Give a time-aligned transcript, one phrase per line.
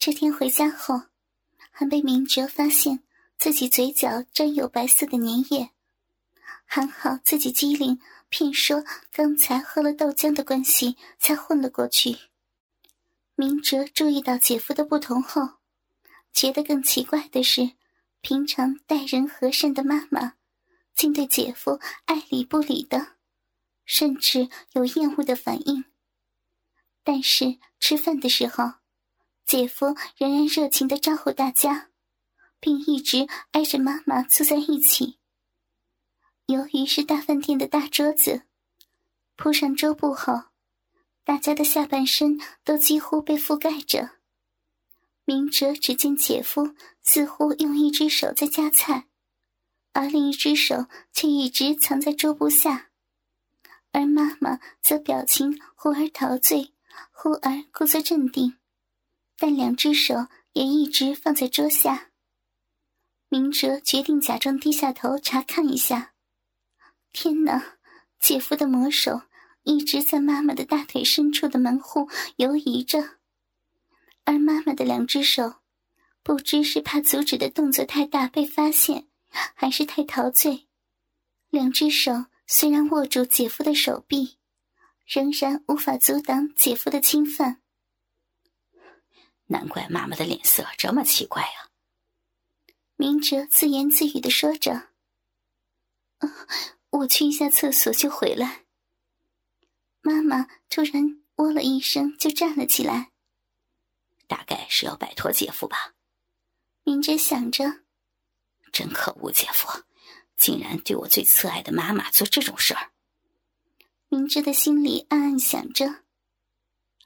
[0.00, 0.98] 这天回家后，
[1.70, 3.02] 还被明哲发现
[3.36, 5.72] 自己嘴角沾有白色的粘液，
[6.64, 8.00] 还好自己机灵，
[8.30, 8.82] 骗说
[9.12, 12.16] 刚才喝了豆浆的关系才混了过去。
[13.34, 15.42] 明哲注意到姐夫的不同后，
[16.32, 17.72] 觉得更奇怪的是，
[18.22, 20.32] 平常待人和善的妈妈，
[20.96, 23.16] 竟对姐夫爱理不理的，
[23.84, 25.84] 甚至有厌恶的反应。
[27.04, 28.79] 但是吃饭的时候，
[29.50, 31.88] 姐夫仍然热情的招呼大家，
[32.60, 35.18] 并一直挨着妈妈坐在一起。
[36.46, 38.42] 由于是大饭店的大桌子，
[39.34, 40.44] 铺上桌布后，
[41.24, 44.10] 大家的下半身都几乎被覆盖着。
[45.24, 49.08] 明哲只见姐夫似乎用一只手在夹菜，
[49.92, 52.90] 而另一只手却一直藏在桌布下，
[53.90, 56.72] 而妈妈则表情忽而陶醉。
[57.10, 58.56] 忽而故作镇定，
[59.40, 62.10] 但两只手也一直放在桌下。
[63.30, 66.12] 明哲决定假装低下头查看一下。
[67.10, 67.78] 天哪！
[68.20, 69.22] 姐夫的魔手
[69.62, 73.18] 一直在妈妈的大腿深处的门户游移着，
[74.24, 75.54] 而妈妈的两只手，
[76.22, 79.08] 不知是怕阻止的动作太大被发现，
[79.54, 80.68] 还是太陶醉，
[81.48, 84.36] 两只手虽然握住姐夫的手臂。
[85.06, 87.60] 仍然无法阻挡姐夫的侵犯。
[89.50, 91.74] 难怪妈妈的脸色这么奇怪啊！
[92.94, 94.90] 明哲自言自语的说着
[96.90, 98.64] ：“我去一下厕所就回来。”
[100.02, 103.10] 妈妈突然“喔”了一声，就站了起来。
[104.28, 105.94] 大概是要摆脱姐夫吧，
[106.84, 107.80] 明哲想着。
[108.72, 109.82] 真可恶，姐夫
[110.36, 112.92] 竟然对我最慈爱的妈妈做这种事儿。
[114.08, 116.04] 明哲的心里暗暗想着：“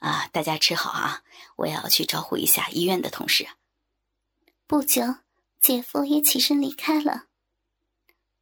[0.05, 1.23] 啊，大家吃好啊！
[1.55, 3.47] 我要去招呼一下医院的同事。”
[4.67, 5.01] 不久，
[5.59, 7.25] 姐夫也起身离开了，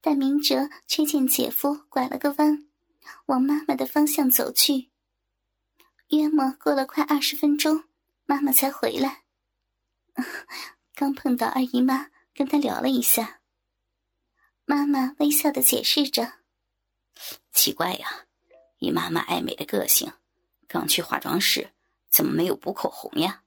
[0.01, 2.67] 但明哲却见姐夫拐了个弯，
[3.27, 4.89] 往妈妈的方向走去。
[6.09, 7.85] 约莫过了快二十分钟，
[8.25, 9.23] 妈妈才回来。
[10.93, 13.39] 刚碰到二姨妈，跟她聊了一下。
[14.65, 16.39] 妈妈微笑的解释着
[17.53, 18.25] ：“奇怪呀。”
[18.79, 20.11] 以妈妈爱美的个性，
[20.67, 21.71] 刚去化妆室，
[22.09, 23.43] 怎么没有补口红呀？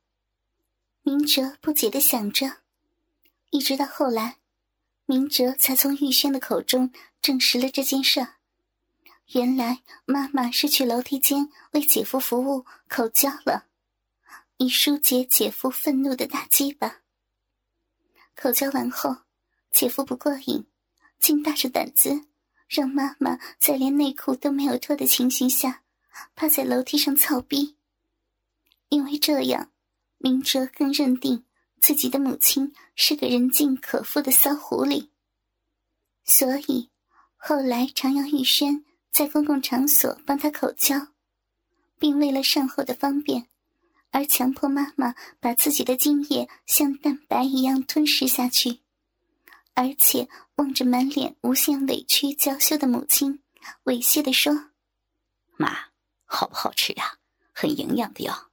[1.02, 2.58] 明哲不解的想着，
[3.50, 4.38] 一直到后来，
[5.04, 8.26] 明哲才从玉轩的口中证实了这件事。
[9.32, 13.66] 原来妈妈是去楼梯间为姐夫服务口交了，
[14.56, 17.02] 以疏解姐夫愤怒的大鸡巴。
[18.34, 19.16] 口交完后，
[19.70, 20.66] 姐夫不过瘾，
[21.18, 22.26] 竟大着胆子。
[22.68, 25.84] 让妈妈在连内裤都没有脱的情形下，
[26.34, 27.76] 趴在楼梯上操逼。
[28.88, 29.72] 因为这样，
[30.18, 31.44] 明哲更认定
[31.80, 35.08] 自己的母亲是个人尽可夫的骚狐狸。
[36.24, 36.90] 所以，
[37.36, 41.08] 后来常让玉轩在公共场所帮他口交，
[41.98, 43.48] 并为了善后的方便，
[44.10, 48.80] 而强迫妈妈把自己的精液像蛋白一样吞食下去。
[49.74, 53.40] 而且望着满脸无限委屈娇羞的母亲，
[53.84, 54.70] 猥亵地说
[55.58, 55.88] ：“妈，
[56.26, 57.16] 好不好吃呀？
[57.52, 58.50] 很营养的哟。”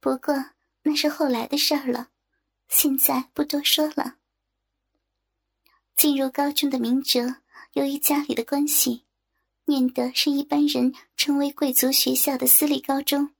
[0.00, 0.34] 不过
[0.82, 2.08] 那是后来的事儿了，
[2.68, 4.16] 现在不多说了。
[5.94, 9.04] 进入高中的明哲，由于家里的关系，
[9.64, 13.34] 念的是一般人称为贵族学校的私立高中。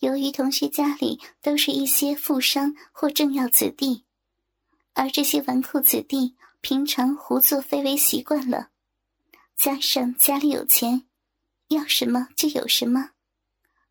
[0.00, 4.04] 由于同学家里都是一些富商或政要子弟。
[4.92, 8.70] 而这些纨绔子弟平常胡作非为习惯了，
[9.56, 11.06] 加上家里有钱，
[11.68, 13.10] 要什么就有什么，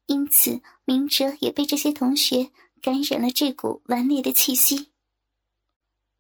[0.05, 2.51] 因此明哲也被这些同学
[2.81, 4.91] 感染了这股顽劣的气息。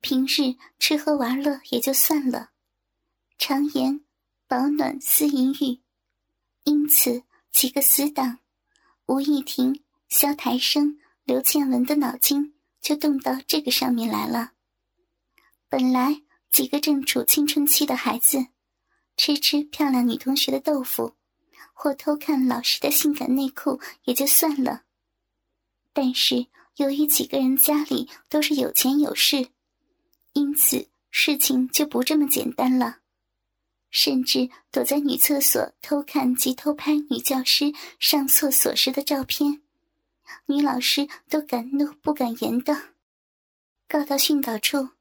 [0.01, 2.51] 平日吃喝玩乐也就算了，
[3.37, 4.03] 常言
[4.47, 5.81] 保暖思淫欲，
[6.63, 8.39] 因此几个死党
[9.05, 14.51] 吴亦婷、萧台生、刘倩文的脑筋就动到这个上面来了。
[15.69, 16.21] 本来
[16.51, 18.47] 几个正处青春期的孩子，
[19.15, 21.15] 吃吃漂亮女同学的豆腐，
[21.83, 24.83] 或偷看老师的性感内裤也就算了。
[25.91, 26.47] 但是
[26.77, 29.49] 由于几个人家里都是有钱有势，
[30.31, 32.99] 因此事情就不这么简单了。
[33.91, 39.61] 甚至躲在女厕所偷看及偷拍女教师上厕所时的照片，
[40.45, 42.93] 女老师都敢怒不敢言的，
[43.89, 44.91] 告到训导处。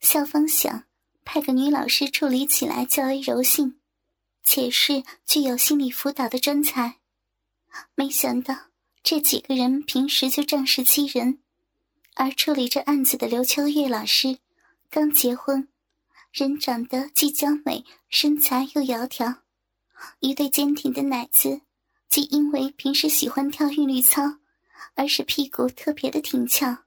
[0.00, 0.82] 校方想
[1.24, 3.77] 派个女老师处理起来较为柔性，
[4.50, 7.00] 且是具有心理辅导的专才，
[7.94, 8.56] 没想到
[9.02, 11.40] 这几个人平时就仗势欺人，
[12.14, 14.38] 而处理这案子的刘秋月老师
[14.88, 15.68] 刚结婚，
[16.32, 19.40] 人长得既娇美，身材又窈窕，
[20.20, 21.60] 一对坚挺的奶子，
[22.08, 24.38] 既因为平时喜欢跳韵律操，
[24.94, 26.84] 而使屁股特别的挺翘，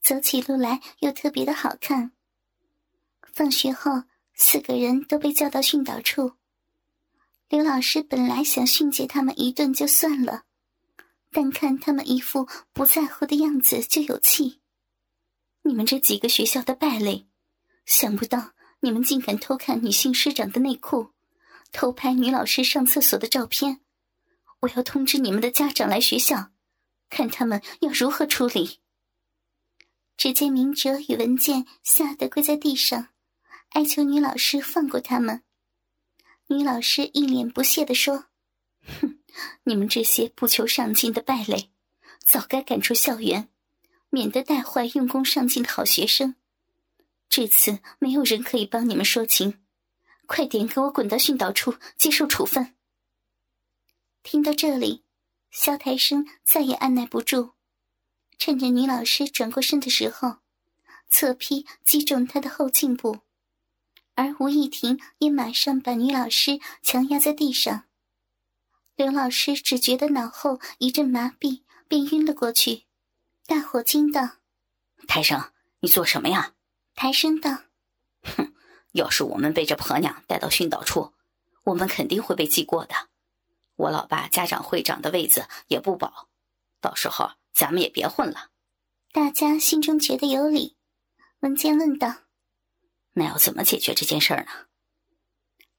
[0.00, 2.12] 走起路来又特别的好看。
[3.32, 6.34] 放学后，四个人都被叫到训导处。
[7.48, 10.42] 刘老师本来想训诫他们一顿就算了，
[11.30, 14.60] 但看他们一副不在乎的样子，就有气。
[15.62, 17.26] 你们这几个学校的败类，
[17.86, 21.14] 想不到你们竟敢偷看女性师长的内裤，
[21.72, 23.80] 偷拍女老师上厕所的照片。
[24.60, 26.50] 我要通知你们的家长来学校，
[27.08, 28.80] 看他们要如何处理。
[30.18, 33.08] 只见明哲与文健吓得跪在地上，
[33.70, 35.44] 哀求女老师放过他们。
[36.50, 38.24] 女老师一脸不屑地说
[39.00, 39.18] ：“哼，
[39.64, 41.70] 你们这些不求上进的败类，
[42.24, 43.50] 早该赶出校园，
[44.08, 46.36] 免得带坏用功上进的好学生。
[47.28, 49.60] 这次没有人可以帮你们说情，
[50.24, 52.74] 快点给我滚到训导处接受处分。”
[54.24, 55.04] 听到这里，
[55.50, 57.52] 萧台生再也按耐不住，
[58.38, 60.38] 趁着女老师转过身的时候，
[61.10, 63.18] 侧劈击中她的后颈部。
[64.18, 67.84] 而吴亦婷也马上把女老师强压在地上。
[68.96, 72.86] 刘老师只觉得脑后一阵麻痹，便晕了过去。
[73.46, 74.38] 大伙惊道
[75.06, 76.54] ：“台生，你做什么呀？”
[76.96, 77.62] 台生道
[78.36, 78.52] ：“哼，
[78.90, 81.12] 要是我们被这婆娘带到训导处，
[81.62, 82.96] 我们肯定会被记过的。
[83.76, 86.28] 我老爸家长会长的位子也不保，
[86.80, 88.50] 到时候咱们也别混了。”
[89.14, 90.76] 大家心中觉得有理。
[91.38, 92.27] 文健问道。
[93.18, 94.50] 那要怎么解决这件事儿呢？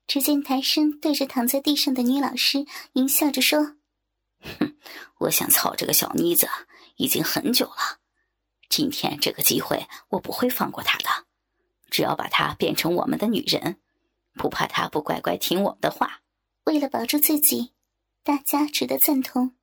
[0.06, 3.78] 只见台生对着躺在地上的女老师淫笑着说
[4.60, 4.76] ：“哼，
[5.20, 6.50] 我想操这个小妮子
[6.98, 8.00] 已经很久了，
[8.68, 11.06] 今天这个机会我不会放过她的。
[11.90, 13.80] 只要把她变成我们的女人，
[14.34, 16.22] 不怕她不乖乖听我们的话。”
[16.66, 17.72] 为了保住自己，
[18.24, 19.56] 大家只得赞同。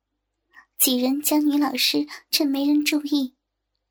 [0.79, 3.35] 几人将女老师趁没人注意，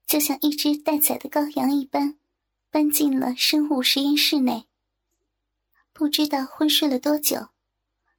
[0.06, 2.18] 就像一只待宰的羔羊一般。
[2.70, 4.66] 搬进了生物实验室内。
[5.92, 7.48] 不知道昏睡了多久，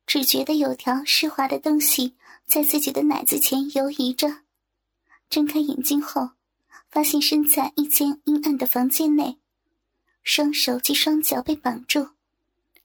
[0.06, 2.16] 只觉得有条湿滑的东西
[2.46, 4.44] 在自己的奶子前游移着。
[5.30, 6.32] 睁开眼睛后，
[6.90, 9.38] 发现身在一间阴暗的房间内，
[10.24, 12.10] 双手及双脚被绑住，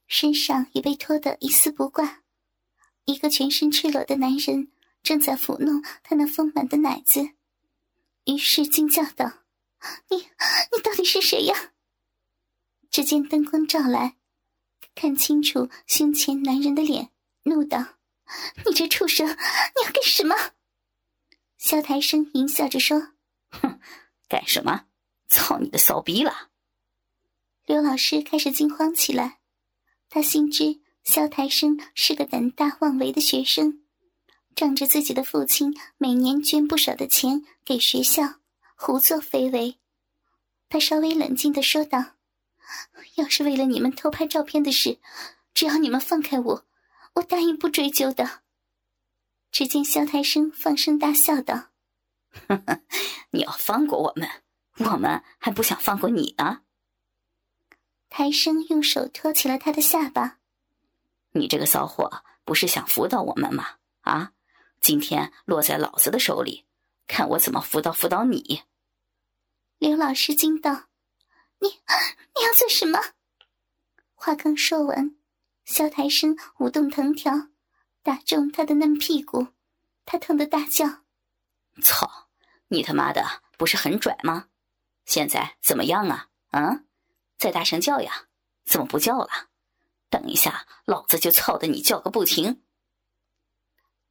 [0.07, 2.21] 身上也被拖得一丝不挂。
[3.05, 4.71] 一个全身赤裸的男人
[5.01, 7.31] 正在抚弄他那丰满的奶子，
[8.25, 9.42] 于是惊叫道。
[10.09, 11.71] 你你到底是谁呀？
[12.89, 14.17] 只见灯光照来，
[14.93, 17.09] 看清楚胸前男人的脸，
[17.43, 17.95] 怒道
[18.65, 20.35] ：“你这畜生，你要干什么？”
[21.57, 23.13] 萧台生淫笑着说
[23.49, 23.79] ：“哼，
[24.27, 24.85] 干什么？
[25.27, 26.49] 操你的骚逼了！”
[27.65, 29.39] 刘老师开始惊慌起来，
[30.09, 33.83] 他心知萧台生是个胆大妄为的学生，
[34.55, 38.35] 仗着自己的父亲每年捐不少的钱给学校。
[38.75, 39.79] 胡作非为，
[40.69, 42.15] 他稍微冷静的说道
[43.15, 44.99] ：“要是为了你们偷拍照片的事，
[45.53, 46.65] 只要你们放开我，
[47.13, 48.41] 我答应不追究的。”
[49.51, 51.69] 只见萧台生放声大笑道
[53.31, 54.27] ：“你要放过我们，
[54.79, 56.61] 我们还不想放过你呢。”
[58.09, 60.39] 台生用手托起了他的下巴
[61.33, 63.77] ：“你这个骚货，不是想辅导我们吗？
[64.01, 64.33] 啊，
[64.81, 66.65] 今天落在老子的手里，
[67.07, 68.63] 看我怎么辅导辅导你。”
[69.79, 70.89] 刘老师惊道
[71.59, 72.99] ：“你你要做什么？”
[74.15, 75.15] 话刚说完，
[75.65, 77.49] 萧台生舞动藤条，
[78.01, 79.47] 打中他的嫩屁股，
[80.05, 81.03] 他疼得大叫
[81.83, 82.29] ：“操！
[82.69, 84.47] 你他妈的不是很拽吗？
[85.05, 86.29] 现在怎么样啊？
[86.51, 86.83] 啊！
[87.37, 88.29] 再大声叫呀！
[88.63, 89.49] 怎么不叫了？
[90.09, 92.63] 等一下，老子就操的你叫个不停！”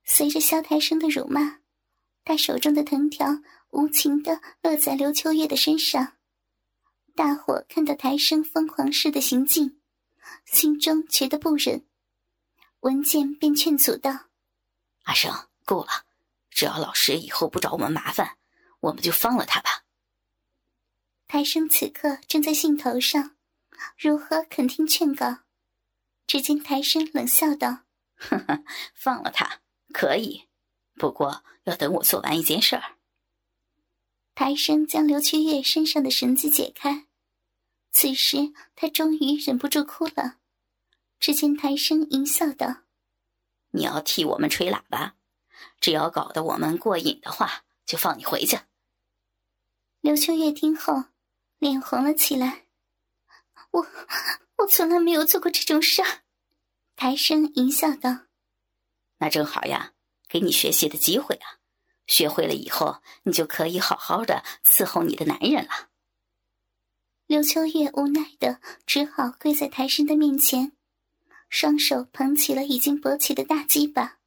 [0.04, 1.60] 随着萧台生的辱骂，
[2.24, 3.42] 他手中的藤条。
[3.72, 6.18] 无情的落在刘秋月的身上，
[7.16, 9.80] 大伙看到台生疯狂似的行径，
[10.44, 11.86] 心中觉得不忍。
[12.80, 14.26] 文健便劝阻道
[15.04, 16.04] ：“阿生，够了，
[16.50, 18.36] 只要老师以后不找我们麻烦，
[18.80, 19.84] 我们就放了他吧。”
[21.26, 23.36] 台生此刻正在兴头上，
[23.96, 25.38] 如何肯听劝告？
[26.26, 27.84] 只见台生冷笑道：
[28.20, 28.62] “呵呵，
[28.94, 29.62] 放了他
[29.94, 30.46] 可以，
[30.94, 32.96] 不过要等我做完一件事儿。”
[34.34, 37.06] 台生将刘秋月身上的绳子解开，
[37.92, 40.38] 此时他终于忍不住哭了。
[41.20, 42.82] 只见台生淫笑道
[43.72, 45.14] ：“你要替我们吹喇叭，
[45.80, 48.58] 只要搞得我们过瘾的话，就放你回去。
[50.00, 51.04] 刘秋月听后，
[51.58, 52.66] 脸红了起来。
[53.70, 53.86] 我
[54.56, 56.22] 我从来没有做过这种事儿。
[56.96, 58.26] 抬声淫笑道
[59.18, 59.92] ：“那正好呀，
[60.32, 61.60] 给你学习的机会啊！
[62.06, 65.90] 学会了以后，你就可以好好的伺候你的男人了。”
[67.28, 70.72] 刘秋月无奈的只好跪在台生的面前，
[71.50, 74.20] 双手捧起了已经勃起的大鸡巴。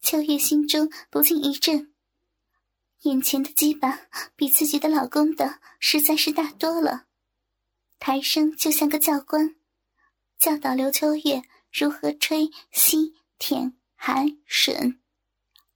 [0.00, 1.94] 秋月心中不禁一震，
[3.02, 4.00] 眼前的鸡巴
[4.34, 7.06] 比自己的老公的实在是大多了。
[8.00, 9.54] 台生就像个教官，
[10.40, 14.98] 教导刘秋月如何吹、吸、舔、含、吮。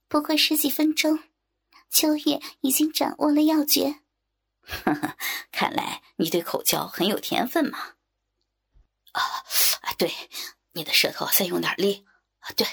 [0.09, 1.19] 不过十几分钟，
[1.89, 4.01] 秋月已经掌握了要诀。
[4.61, 5.15] 呵呵，
[5.51, 7.95] 看来你对口交很有天分嘛。
[9.13, 9.23] 啊，
[9.97, 10.11] 对，
[10.73, 12.05] 你的舌头再用点力。
[12.39, 12.67] 啊，对。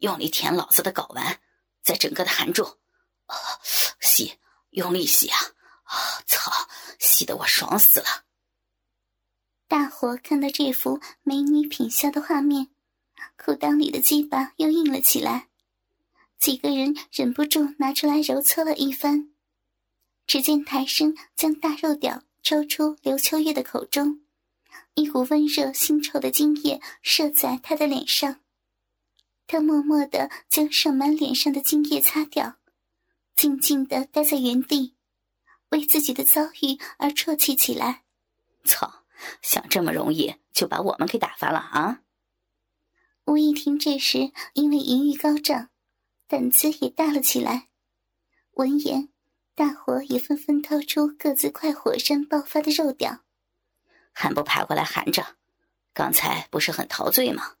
[0.00, 1.40] 用力舔老子的睾丸，
[1.82, 2.76] 再整个的含住，
[3.24, 3.34] 啊，
[3.98, 4.38] 吸，
[4.72, 5.38] 用力吸啊！
[5.84, 6.52] 啊，操，
[6.98, 8.26] 吸得我爽死了！
[9.66, 12.68] 大伙看到这幅美女品笑的画面，
[13.38, 15.48] 裤裆里的鸡巴又硬了起来，
[16.38, 19.30] 几个人忍不住拿出来揉搓了一番。
[20.26, 24.20] 只见台生将大肉屌抽出刘秋月的口中，
[24.94, 28.40] 一股温热腥臭的精液射在她的脸上。
[29.46, 32.56] 他默默的将盛满脸上的精液擦掉，
[33.36, 34.94] 静静的待在原地，
[35.68, 38.02] 为自己的遭遇而啜泣起来。
[38.64, 39.04] 操！
[39.40, 42.02] 想这么容易就把我们给打发了啊？
[43.24, 45.70] 吴一婷这时因为淫欲高涨，
[46.28, 47.68] 胆子也大了起来。
[48.52, 49.08] 闻言，
[49.54, 53.20] 大伙也纷纷掏出各自快火山爆发的肉屌，
[54.12, 55.36] 还不爬过来含着？
[55.92, 57.56] 刚才不是很陶醉吗？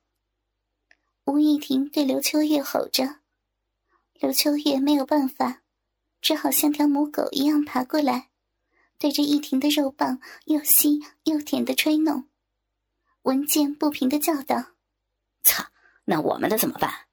[1.24, 3.20] 吴亦婷对刘秋月吼着，
[4.14, 5.62] 刘秋月没有办法，
[6.20, 8.30] 只好像条母狗一样爬过来，
[8.98, 12.28] 对着亦婷的肉棒又吸又舔的吹弄。
[13.22, 14.72] 文健不平的叫道
[15.42, 15.64] ：“操，
[16.04, 17.06] 那我们的怎么办？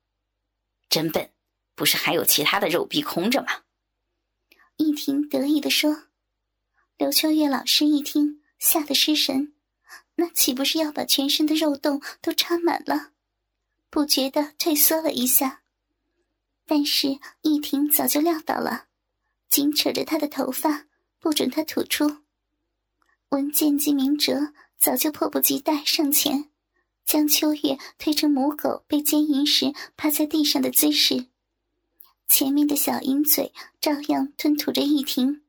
[0.90, 1.32] 真笨，
[1.76, 3.64] 不是还有其他的肉壁空着吗？”
[4.78, 6.04] 亦婷得意的说。
[6.98, 9.54] 刘秋月老师一听，吓得失神，
[10.16, 13.12] 那岂不是要把全身的肉洞都插满了？
[13.90, 15.64] 不觉得退缩了一下，
[16.66, 18.86] 但是易婷早就料到了，
[19.50, 20.86] 紧扯着他的头发，
[21.20, 22.20] 不准他吐出。
[23.30, 26.50] 文健及明哲早就迫不及待上前，
[27.06, 31.28] 将秋月推成母狗被奸淫时趴在地上的姿势，
[32.36, 35.44] 前面的小鹰嘴照样吞吐着易婷，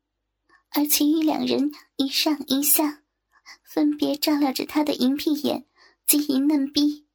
[0.69, 3.01] 而其余两人一上一下，
[3.63, 5.65] 分别照料着他的银屁眼
[6.07, 7.07] 及银嫩逼。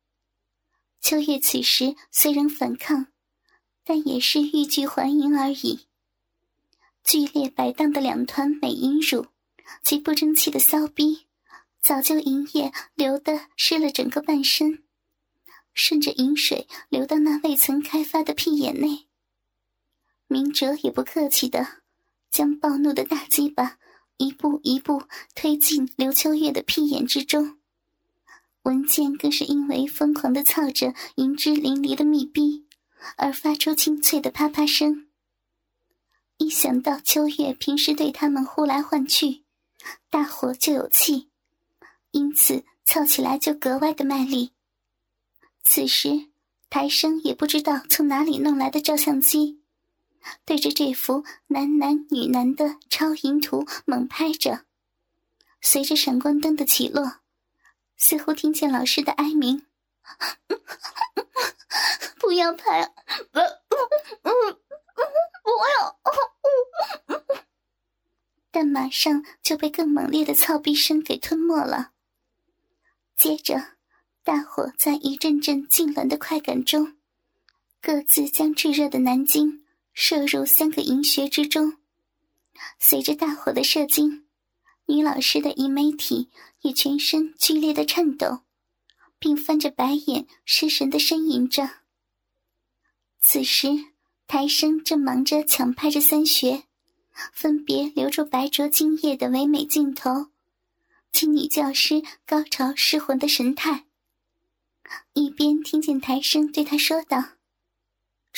[1.00, 3.10] 秋月此时虽然反抗，
[3.84, 5.82] 但也是欲拒还迎而已。
[7.04, 9.28] 剧烈摆荡的两团美阴乳
[9.84, 11.28] 及不争气的骚逼，
[11.80, 14.84] 早就银液流得湿了整个半身，
[15.76, 19.06] 顺着饮水流到那未曾开发的屁眼内。
[20.32, 21.82] 明哲也不客气的，
[22.30, 23.80] 将暴怒的大鸡巴
[24.18, 25.02] 一步一步
[25.34, 27.58] 推进刘秋月的屁眼之中。
[28.62, 32.68] 文健更是因为疯狂的操着银汁淋漓的密闭，
[33.18, 35.08] 而发出清脆的啪啪声。
[36.38, 39.44] 一想到秋月平时对他们呼来唤去，
[40.12, 41.30] 大伙就有气，
[42.12, 44.52] 因此操起来就格外的卖力。
[45.64, 46.28] 此时，
[46.70, 49.59] 台生也不知道从哪里弄来的照相机，
[50.46, 54.66] 对着这幅男男女男的超淫图猛拍着，
[55.62, 57.22] 随着闪光灯的起落。
[57.98, 59.66] 似乎听见老师的哀鸣
[62.18, 62.94] ：“不要拍，
[63.32, 63.40] 不，
[64.22, 66.00] 不要！”
[68.52, 71.92] 但马上就被更猛烈的操逼声给吞没了。
[73.18, 73.74] 接着，
[74.24, 76.96] 大伙在一阵阵痉挛的快感中，
[77.82, 79.66] 各自将炙热的南京
[80.02, 81.76] 射入三个银穴之中。
[82.80, 84.26] 随着大火的射精。
[84.86, 86.30] 女老师的银媒体
[86.62, 88.40] 也全身剧烈的颤抖，
[89.20, 91.70] 并翻着白眼，失神的呻吟着。
[93.20, 93.68] 此时，
[94.26, 96.64] 台生正忙着抢拍着三穴，
[97.34, 100.30] 分别留住白灼精液的唯美镜头，
[101.12, 103.86] 及女教师高潮失魂的神态。
[105.14, 107.34] 一边听见台生对他说道：“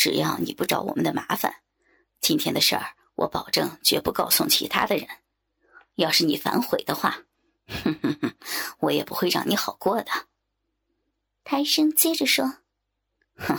[0.01, 1.57] 只要你不找我们的麻烦，
[2.21, 5.07] 今天的事儿我保证绝不告诉其他的人。”
[5.93, 7.19] 要是你反悔的话，
[7.67, 8.33] 哼哼哼，
[8.79, 10.09] 我也不会让你好过的。
[11.43, 12.57] 台生接着说
[13.37, 13.55] ：“哼，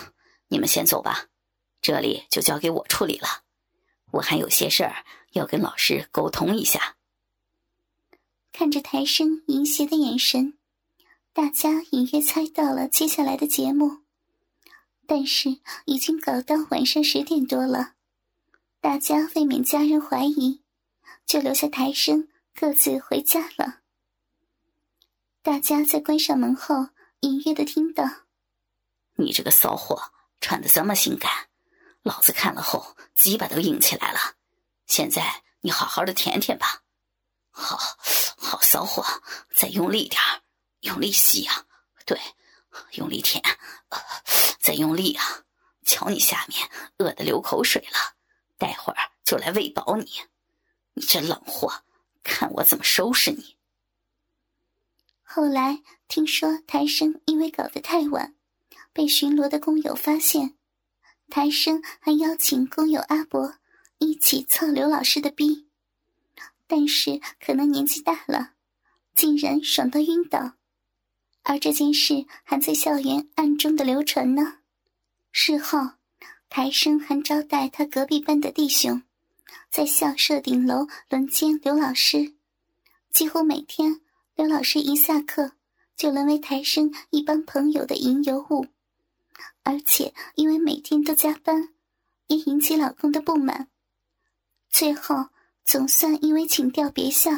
[0.48, 1.28] 你们先走吧，
[1.80, 3.44] 这里就交给我处理了。
[4.10, 6.96] 我还有些事儿要跟老师沟通一下。
[8.50, 10.58] 看着台生淫邪的眼神，
[11.32, 14.01] 大家隐约猜到了接下来的节目。
[15.14, 17.96] 但是已经搞到晚上十点多了，
[18.80, 20.62] 大家未免家人怀疑，
[21.26, 23.80] 就留下台生各自回家了。
[25.42, 26.88] 大家在关上门后，
[27.20, 28.04] 隐约的听到
[29.16, 31.30] ：“你这个骚货，穿的这么性感，
[32.00, 34.18] 老子看了后鸡巴都硬起来了。
[34.86, 36.84] 现在你好好的舔舔吧，
[37.50, 37.76] 好，
[38.38, 39.04] 好骚货，
[39.54, 40.18] 再用力点
[40.80, 41.66] 用力吸啊，
[42.06, 42.18] 对，
[42.92, 43.42] 用力舔，
[44.60, 45.24] 再用力啊！
[45.84, 48.16] 瞧你下面饿得流口水了，
[48.56, 50.06] 待会儿就来喂饱你。
[50.94, 51.82] 你这冷货，
[52.22, 53.56] 看我怎么收拾你！”
[55.24, 58.34] 后来听说台生因为搞得太晚，
[58.92, 60.56] 被巡逻的工友发现，
[61.28, 63.56] 台生还邀请工友阿伯
[63.98, 65.68] 一起操刘老师的逼，
[66.66, 68.52] 但是可能年纪大了，
[69.14, 70.52] 竟然爽到晕倒，
[71.42, 74.58] 而这件事还在校园暗中的流传呢。
[75.32, 75.92] 事后，
[76.48, 79.02] 台生还招待他隔壁班的弟兄，
[79.70, 82.34] 在校舍顶楼轮奸刘老师，
[83.10, 84.00] 几乎每天。
[84.34, 85.52] 刘老师一下课，
[85.94, 88.66] 就沦为台生一帮朋友的引诱物，
[89.62, 91.68] 而且因为每天都加班，
[92.28, 93.68] 也引起老公的不满。
[94.70, 95.26] 最后
[95.64, 97.30] 总算因为请调别校，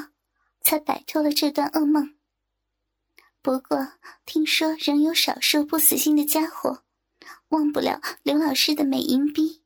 [0.60, 2.13] 才摆脱了这段噩梦。
[3.44, 3.86] 不过
[4.24, 6.82] 听说仍有少数不死心的家伙，
[7.48, 9.60] 忘不了刘老师的美淫逼，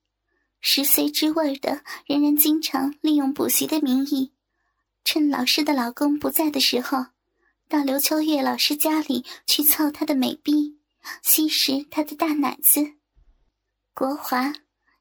[0.60, 4.32] 食髓知味的，仍然经常利用补习的名义，
[5.04, 7.06] 趁老师的老公不在的时候。
[7.68, 10.80] 到刘秋月老师家里去操他的美逼，
[11.22, 12.94] 吸食他的大奶子。
[13.94, 14.54] 国华，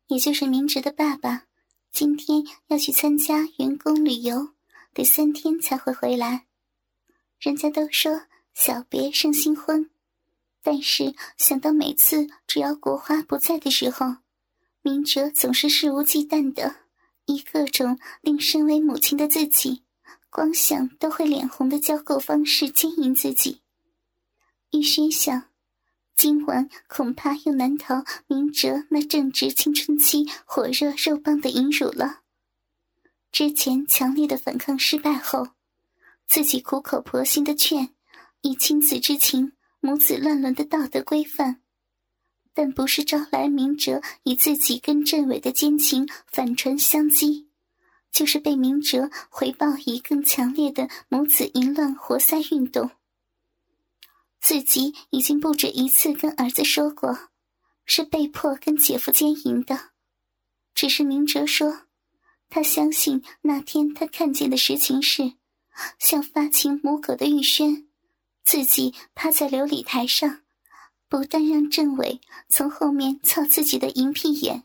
[0.05, 1.45] 也就是明哲的爸爸，
[1.91, 4.49] 今天要去参加员工旅游，
[4.93, 6.45] 得三天才会回来。
[7.39, 8.21] 人家都说
[8.59, 9.87] 小别胜新婚，
[10.63, 14.15] 但是想到每次只要国华不在的时候，
[14.81, 16.75] 明哲总是肆无忌惮的
[17.27, 19.83] 以各种令身为母亲的自己。
[20.31, 23.61] 光想都会脸红的交媾方式经营自己，
[24.71, 25.43] 玉轩想，
[26.15, 32.21] 今晚恐怕又难逃明哲那正值青春期、火热肉棒的淫辱了。
[33.31, 35.49] 之前强烈的反抗失败后，
[36.25, 37.93] 自己苦口婆心的劝，
[38.41, 41.61] 以亲子之情、母子乱伦的道德规范，
[42.53, 47.47] 但不是招来明哲以自己跟政委的奸情反唇相讥。
[48.09, 52.89] 就是被明哲回报以更强烈的母子淫乱活塞运动。
[54.39, 57.29] 自己已经不止一次跟儿子说过，
[57.85, 59.91] 是被迫跟姐夫奸淫的。
[60.73, 61.81] 只是明哲说，
[62.49, 65.33] 他相信那天他看见的实情是，
[65.99, 67.86] 像发情母狗的玉轩，
[68.47, 70.41] 自己趴在琉璃台上，
[71.09, 74.63] 不但让政委从后面操自己的银屁眼。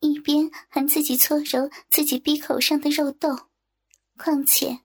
[0.00, 3.38] 一边还自己搓揉自己鼻口上的肉豆，
[4.16, 4.80] 况且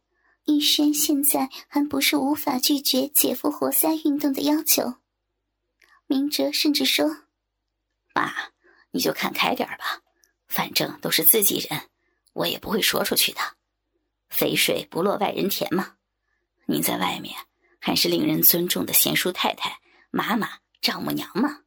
[0.45, 4.93] 玉轩现在还不是无法拒绝姐夫活塞运动的要求。
[6.05, 7.25] 明哲甚至说
[8.13, 8.31] ：“妈，
[8.91, 10.03] 你就看开点吧，
[10.47, 11.89] 反正都是自己人，
[12.33, 13.39] 我也不会说出去的。
[14.29, 15.95] 肥水不落外人田嘛。
[16.67, 17.35] 您在外面
[17.85, 20.47] 还是令人尊重的贤淑太太、妈妈、
[20.79, 21.63] 丈母娘嘛。”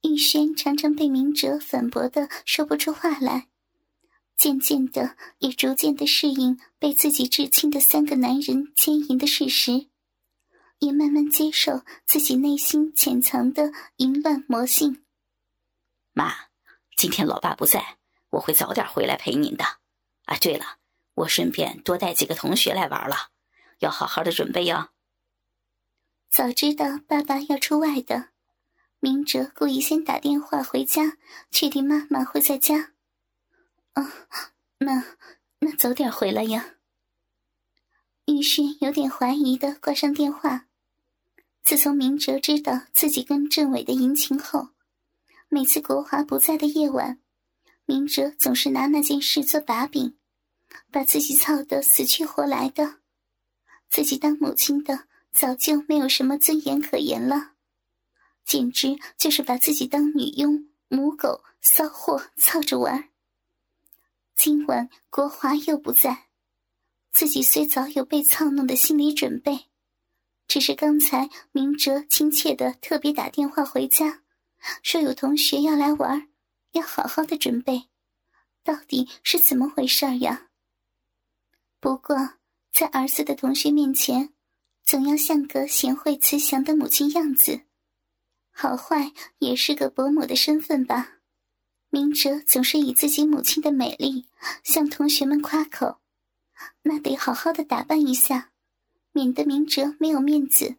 [0.00, 3.48] 玉轩常常被明哲反驳的说不出话来，
[4.34, 9.88] 渐渐的也逐渐的适应被自己至亲的三个男人牵引的事实，
[10.78, 15.04] 也慢慢接受自己内心潜藏的淫乱魔性。
[16.12, 16.32] 妈，
[16.96, 17.98] 今天老爸不在，
[18.30, 19.64] 我会早点回来陪您的。
[20.24, 20.78] 啊，对了，
[21.14, 23.16] 我顺便多带几个同学来玩了，
[23.78, 24.90] 要好好的准备哟。
[26.30, 28.30] 早知道爸爸要出外的。
[28.98, 31.18] 明哲故意先打电话回家，
[31.50, 32.92] 确定妈妈会在家。
[33.94, 34.06] 哦，
[34.78, 35.04] 那
[35.60, 36.74] 那早点回来呀。
[38.24, 40.66] 玉轩有点怀疑的挂上电话。
[41.62, 44.70] 自从明哲知道自己跟政委的淫情后，
[45.48, 47.20] 每次国华不在的夜晚，
[47.84, 50.16] 明哲总是拿那件事做把柄，
[50.90, 53.00] 把自己操得死去活来的。
[53.88, 57.52] 自己当母亲的早就没有什么尊严可言了。
[58.44, 63.10] 简直就是把自己当女佣、母狗、骚货操着玩。
[64.36, 66.28] 今晚国华又不在，
[67.10, 69.66] 自己虽早有被操弄的心理准备，
[70.46, 74.22] 只是刚才明哲亲切的特别打电话回家，
[74.82, 76.28] 说有同学要来玩，
[76.72, 77.88] 要好好的准备，
[78.62, 80.50] 到底是怎么回事呀？
[81.80, 82.34] 不过
[82.78, 84.34] 在儿子的同学面前，
[84.84, 87.62] 总要像个贤惠慈祥的母亲样子，
[88.50, 91.14] 好坏也是个伯母的身份吧。
[91.88, 94.26] 明哲总是以自己母亲的美丽
[94.62, 96.02] 向同学们夸口，
[96.82, 98.52] 那得好好的打扮一下，
[99.12, 100.76] 免得明哲没有面子。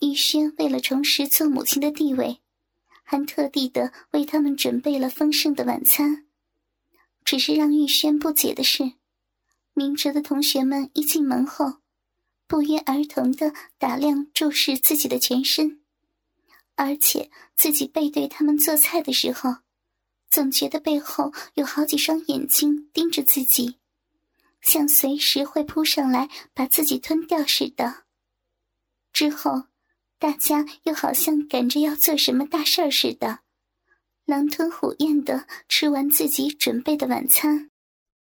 [0.00, 2.40] 玉轩为了重拾做母亲的地位，
[3.04, 6.26] 还特地的为他们准备了丰盛的晚餐。
[7.24, 8.94] 只是让玉轩不解的是，
[9.74, 11.78] 明哲的同学们一进门后，
[12.46, 15.80] 不约而同的打量注视自己的全身。
[16.74, 19.56] 而且自己背对他们做菜的时候，
[20.30, 23.76] 总觉得背后有好几双眼睛盯着自己，
[24.60, 28.04] 像随时会扑上来把自己吞掉似的。
[29.12, 29.64] 之后，
[30.18, 33.40] 大家又好像赶着要做什么大事似的，
[34.24, 37.71] 狼吞虎咽的吃完自己准备的晚餐。